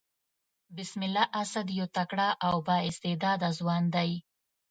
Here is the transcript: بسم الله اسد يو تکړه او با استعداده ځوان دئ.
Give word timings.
بسم 0.77 0.99
الله 1.07 1.25
اسد 1.41 1.67
يو 1.79 1.85
تکړه 1.97 2.29
او 2.47 2.55
با 2.67 2.77
استعداده 2.89 3.49
ځوان 3.59 3.83
دئ. 3.95 4.11